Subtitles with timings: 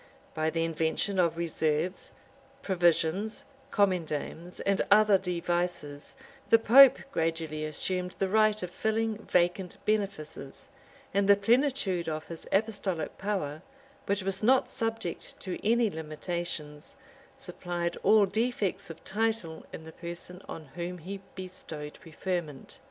[0.33, 2.11] By the invention of reserves,
[2.63, 6.15] provisions, commendams, and other devices,
[6.49, 10.67] the pope gradually assumed the right of filling vacant benefices;
[11.13, 13.61] and the plenitude of his apostolic power,
[14.07, 16.95] which was not subject to any limitations,
[17.37, 22.79] supplied all defects of title in the person on whom he bestowed preferment.